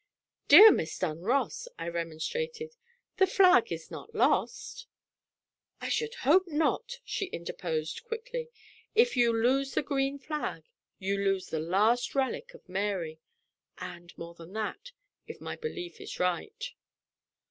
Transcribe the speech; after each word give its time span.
"Dear 0.47 0.71
Miss 0.71 0.97
Dunross," 0.97 1.67
I 1.77 1.87
remonstrated, 1.87 2.75
"the 3.17 3.27
flag 3.27 3.71
is 3.71 3.91
not 3.91 4.15
lost." 4.15 4.87
"I 5.79 5.89
should 5.89 6.15
hope 6.25 6.47
not!" 6.47 7.01
she 7.05 7.27
interposed, 7.27 8.03
quickly. 8.03 8.49
"If 8.95 9.15
you 9.15 9.31
lose 9.31 9.75
the 9.75 9.83
green 9.83 10.17
flag, 10.17 10.63
you 10.97 11.19
lose 11.19 11.49
the 11.49 11.59
last 11.59 12.15
relic 12.15 12.55
of 12.55 12.67
Mary 12.67 13.19
and 13.77 14.11
more 14.17 14.33
than 14.33 14.53
that, 14.53 14.91
if 15.27 15.39
my 15.39 15.55
belief 15.55 16.01
is 16.01 16.19
right." 16.19 16.71